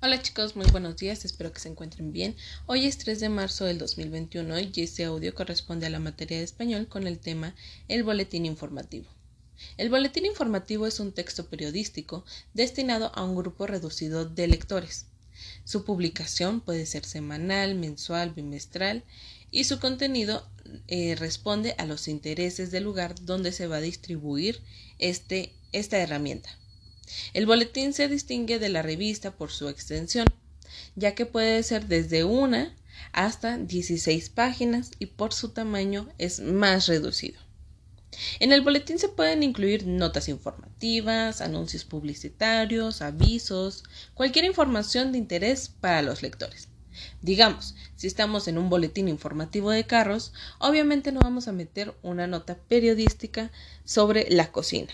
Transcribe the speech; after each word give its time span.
Hola 0.00 0.22
chicos, 0.22 0.54
muy 0.54 0.66
buenos 0.66 0.96
días, 0.96 1.24
espero 1.24 1.52
que 1.52 1.58
se 1.58 1.68
encuentren 1.68 2.12
bien. 2.12 2.36
Hoy 2.66 2.86
es 2.86 2.98
3 2.98 3.18
de 3.18 3.28
marzo 3.30 3.64
del 3.64 3.78
2021 3.78 4.60
y 4.60 4.72
este 4.76 5.02
audio 5.02 5.34
corresponde 5.34 5.86
a 5.86 5.90
la 5.90 5.98
materia 5.98 6.38
de 6.38 6.44
español 6.44 6.86
con 6.86 7.08
el 7.08 7.18
tema 7.18 7.56
El 7.88 8.04
Boletín 8.04 8.46
Informativo. 8.46 9.08
El 9.76 9.90
Boletín 9.90 10.24
Informativo 10.24 10.86
es 10.86 11.00
un 11.00 11.10
texto 11.10 11.46
periodístico 11.46 12.24
destinado 12.54 13.10
a 13.16 13.24
un 13.24 13.34
grupo 13.34 13.66
reducido 13.66 14.24
de 14.24 14.46
lectores. 14.46 15.06
Su 15.64 15.84
publicación 15.84 16.60
puede 16.60 16.86
ser 16.86 17.04
semanal, 17.04 17.74
mensual, 17.74 18.30
bimestral 18.30 19.02
y 19.50 19.64
su 19.64 19.80
contenido 19.80 20.48
eh, 20.86 21.16
responde 21.16 21.74
a 21.76 21.86
los 21.86 22.06
intereses 22.06 22.70
del 22.70 22.84
lugar 22.84 23.16
donde 23.22 23.50
se 23.50 23.66
va 23.66 23.78
a 23.78 23.80
distribuir 23.80 24.60
este, 25.00 25.54
esta 25.72 25.98
herramienta. 25.98 26.56
El 27.32 27.46
boletín 27.46 27.92
se 27.92 28.08
distingue 28.08 28.58
de 28.58 28.68
la 28.68 28.82
revista 28.82 29.32
por 29.32 29.50
su 29.50 29.68
extensión, 29.68 30.26
ya 30.96 31.14
que 31.14 31.26
puede 31.26 31.62
ser 31.62 31.86
desde 31.86 32.24
una 32.24 32.74
hasta 33.12 33.56
16 33.56 34.28
páginas 34.30 34.90
y 34.98 35.06
por 35.06 35.32
su 35.32 35.50
tamaño 35.50 36.08
es 36.18 36.40
más 36.40 36.86
reducido. 36.86 37.40
En 38.40 38.52
el 38.52 38.62
boletín 38.62 38.98
se 38.98 39.08
pueden 39.08 39.42
incluir 39.42 39.86
notas 39.86 40.28
informativas, 40.28 41.40
anuncios 41.40 41.84
publicitarios, 41.84 43.02
avisos, 43.02 43.84
cualquier 44.14 44.44
información 44.44 45.12
de 45.12 45.18
interés 45.18 45.68
para 45.68 46.02
los 46.02 46.22
lectores. 46.22 46.68
Digamos, 47.22 47.74
si 47.96 48.06
estamos 48.06 48.48
en 48.48 48.58
un 48.58 48.70
boletín 48.70 49.08
informativo 49.08 49.70
de 49.70 49.86
carros, 49.86 50.32
obviamente 50.58 51.12
no 51.12 51.20
vamos 51.20 51.46
a 51.46 51.52
meter 51.52 51.94
una 52.02 52.26
nota 52.26 52.56
periodística 52.56 53.52
sobre 53.84 54.28
la 54.30 54.50
cocina, 54.50 54.92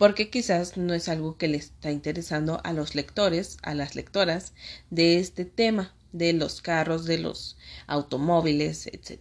porque 0.00 0.30
quizás 0.30 0.78
no 0.78 0.94
es 0.94 1.10
algo 1.10 1.36
que 1.36 1.46
le 1.46 1.58
está 1.58 1.90
interesando 1.90 2.62
a 2.64 2.72
los 2.72 2.94
lectores, 2.94 3.58
a 3.60 3.74
las 3.74 3.94
lectoras 3.94 4.54
de 4.88 5.18
este 5.18 5.44
tema, 5.44 5.92
de 6.12 6.32
los 6.32 6.62
carros, 6.62 7.04
de 7.04 7.18
los 7.18 7.58
automóviles, 7.86 8.86
etc. 8.86 9.20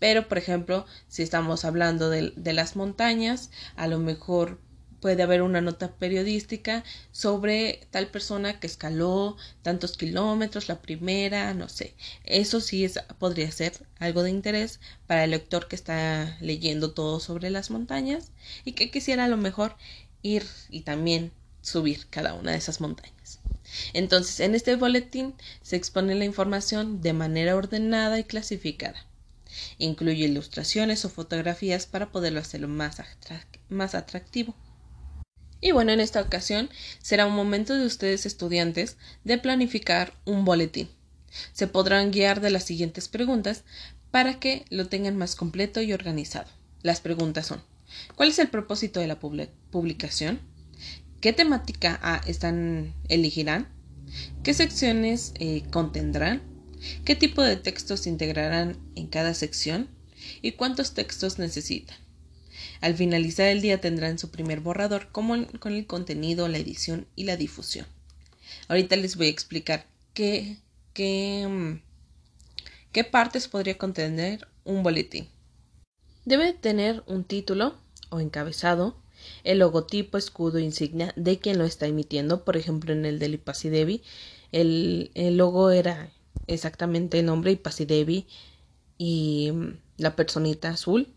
Pero, 0.00 0.26
por 0.26 0.36
ejemplo, 0.36 0.84
si 1.06 1.22
estamos 1.22 1.64
hablando 1.64 2.10
de, 2.10 2.32
de 2.34 2.52
las 2.54 2.74
montañas, 2.74 3.52
a 3.76 3.86
lo 3.86 4.00
mejor 4.00 4.58
puede 5.00 5.22
haber 5.22 5.42
una 5.42 5.60
nota 5.60 5.92
periodística 5.92 6.84
sobre 7.12 7.86
tal 7.90 8.08
persona 8.08 8.60
que 8.60 8.66
escaló 8.66 9.36
tantos 9.62 9.96
kilómetros 9.96 10.68
la 10.68 10.80
primera, 10.80 11.54
no 11.54 11.68
sé. 11.68 11.94
Eso 12.24 12.60
sí 12.60 12.84
es, 12.84 13.00
podría 13.18 13.50
ser 13.52 13.72
algo 13.98 14.22
de 14.22 14.30
interés 14.30 14.80
para 15.06 15.24
el 15.24 15.30
lector 15.30 15.68
que 15.68 15.76
está 15.76 16.36
leyendo 16.40 16.92
todo 16.92 17.20
sobre 17.20 17.50
las 17.50 17.70
montañas 17.70 18.30
y 18.64 18.72
que 18.72 18.90
quisiera 18.90 19.24
a 19.24 19.28
lo 19.28 19.36
mejor 19.36 19.76
ir 20.22 20.44
y 20.70 20.80
también 20.82 21.32
subir 21.62 22.06
cada 22.10 22.34
una 22.34 22.52
de 22.52 22.58
esas 22.58 22.80
montañas. 22.80 23.40
Entonces, 23.92 24.40
en 24.40 24.54
este 24.54 24.76
boletín 24.76 25.34
se 25.62 25.76
expone 25.76 26.14
la 26.14 26.24
información 26.24 27.02
de 27.02 27.12
manera 27.12 27.56
ordenada 27.56 28.18
y 28.18 28.24
clasificada. 28.24 29.04
Incluye 29.78 30.24
ilustraciones 30.24 31.04
o 31.04 31.10
fotografías 31.10 31.86
para 31.86 32.10
poderlo 32.10 32.40
hacerlo 32.40 32.68
más, 32.68 33.02
más 33.68 33.94
atractivo. 33.94 34.54
Y 35.60 35.72
bueno, 35.72 35.92
en 35.92 36.00
esta 36.00 36.20
ocasión 36.20 36.70
será 37.02 37.26
un 37.26 37.34
momento 37.34 37.74
de 37.74 37.86
ustedes 37.86 38.26
estudiantes 38.26 38.96
de 39.24 39.38
planificar 39.38 40.12
un 40.24 40.44
boletín. 40.44 40.88
Se 41.52 41.66
podrán 41.66 42.10
guiar 42.10 42.40
de 42.40 42.50
las 42.50 42.64
siguientes 42.64 43.08
preguntas 43.08 43.64
para 44.10 44.40
que 44.40 44.64
lo 44.70 44.88
tengan 44.88 45.16
más 45.16 45.34
completo 45.34 45.82
y 45.82 45.92
organizado. 45.92 46.48
Las 46.82 47.00
preguntas 47.00 47.46
son 47.46 47.62
¿Cuál 48.14 48.30
es 48.30 48.38
el 48.38 48.48
propósito 48.48 49.00
de 49.00 49.06
la 49.06 49.18
publicación? 49.18 50.40
¿Qué 51.20 51.32
temática 51.32 52.22
están 52.26 52.94
elegirán? 53.08 53.68
¿Qué 54.42 54.54
secciones 54.54 55.32
eh, 55.38 55.64
contendrán? 55.70 56.42
¿Qué 57.04 57.16
tipo 57.16 57.42
de 57.42 57.56
textos 57.56 58.06
integrarán 58.06 58.78
en 58.94 59.08
cada 59.08 59.34
sección? 59.34 59.88
¿Y 60.42 60.52
cuántos 60.52 60.94
textos 60.94 61.38
necesitan? 61.38 61.96
Al 62.80 62.94
finalizar 62.94 63.48
el 63.48 63.60
día 63.60 63.80
tendrán 63.80 64.18
su 64.18 64.30
primer 64.30 64.60
borrador 64.60 65.08
como 65.10 65.46
con 65.58 65.74
el 65.74 65.86
contenido, 65.86 66.48
la 66.48 66.58
edición 66.58 67.06
y 67.16 67.24
la 67.24 67.36
difusión. 67.36 67.86
Ahorita 68.68 68.96
les 68.96 69.16
voy 69.16 69.26
a 69.26 69.30
explicar 69.30 69.86
qué, 70.14 70.58
qué, 70.92 71.46
mm, 71.48 71.80
qué 72.92 73.04
partes 73.04 73.48
podría 73.48 73.78
contener 73.78 74.46
un 74.64 74.82
boletín. 74.82 75.28
Debe 76.24 76.52
tener 76.52 77.02
un 77.06 77.24
título 77.24 77.74
o 78.10 78.20
encabezado, 78.20 78.96
el 79.44 79.58
logotipo, 79.58 80.18
escudo, 80.18 80.58
insignia 80.58 81.12
de 81.16 81.38
quien 81.38 81.58
lo 81.58 81.64
está 81.64 81.86
emitiendo. 81.86 82.44
Por 82.44 82.56
ejemplo, 82.56 82.92
en 82.92 83.04
el 83.06 83.18
del 83.18 83.34
Ipasidevi, 83.34 84.02
el, 84.52 85.10
el 85.14 85.36
logo 85.36 85.70
era 85.70 86.10
exactamente 86.46 87.18
el 87.18 87.26
nombre 87.26 87.52
Ipasidevi 87.52 88.26
y 88.98 89.50
mm, 89.52 89.78
la 89.98 90.16
personita 90.16 90.70
azul. 90.70 91.08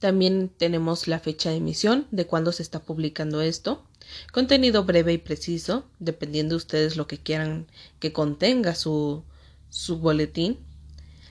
También 0.00 0.48
tenemos 0.48 1.08
la 1.08 1.20
fecha 1.20 1.50
de 1.50 1.56
emisión 1.56 2.06
de 2.10 2.26
cuándo 2.26 2.52
se 2.52 2.62
está 2.62 2.80
publicando 2.80 3.42
esto. 3.42 3.84
Contenido 4.32 4.84
breve 4.84 5.12
y 5.12 5.18
preciso, 5.18 5.84
dependiendo 5.98 6.54
de 6.54 6.56
ustedes 6.56 6.96
lo 6.96 7.06
que 7.06 7.18
quieran 7.18 7.66
que 8.00 8.12
contenga 8.12 8.74
su, 8.74 9.22
su 9.68 9.98
boletín. 9.98 10.58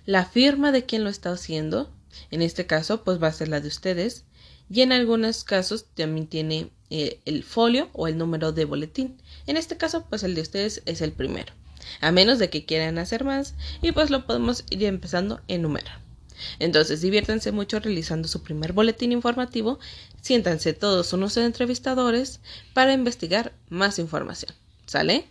La 0.06 0.24
firma 0.24 0.72
de 0.72 0.86
quien 0.86 1.04
lo 1.04 1.10
está 1.10 1.32
haciendo. 1.32 1.92
En 2.30 2.44
este 2.44 2.68
caso, 2.68 3.04
pues 3.04 3.22
va 3.22 3.28
a 3.28 3.34
ser 3.34 3.48
la 3.48 3.60
de 3.60 3.68
ustedes. 3.68 4.26
Y 4.70 4.82
en 4.82 4.92
algunos 4.92 5.44
casos 5.44 5.86
también 5.96 6.28
tiene 6.28 6.70
eh, 6.92 7.20
el 7.26 7.44
folio 7.44 7.90
o 7.94 8.08
el 8.08 8.20
número 8.20 8.52
de 8.52 8.66
boletín. 8.66 9.20
En 9.48 9.58
este 9.58 9.78
caso, 9.78 10.06
pues 10.08 10.22
el 10.22 10.36
de 10.36 10.42
ustedes 10.42 10.84
es 10.86 11.02
el 11.02 11.12
primero. 11.12 11.54
A 12.02 12.12
menos 12.12 12.38
de 12.38 12.52
que 12.52 12.66
quieran 12.66 13.00
hacer 13.00 13.24
más, 13.24 13.56
y 13.82 13.94
pues 13.94 14.12
lo 14.12 14.28
podemos 14.28 14.64
ir 14.70 14.84
empezando 14.84 15.36
a 15.36 15.44
enumerar. 15.48 16.09
Entonces, 16.60 17.02
diviértanse 17.02 17.52
mucho 17.52 17.80
realizando 17.80 18.28
su 18.28 18.44
primer 18.44 18.74
boletín 18.74 19.12
informativo, 19.12 19.80
siéntanse 20.22 20.74
todos 20.74 21.14
unos 21.14 21.38
entrevistadores 21.38 22.40
para 22.74 22.94
investigar 22.94 23.54
más 23.70 24.00
información. 24.00 24.54
¿Sale? 24.86 25.28